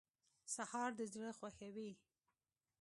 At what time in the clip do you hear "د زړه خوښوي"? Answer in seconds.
0.99-1.91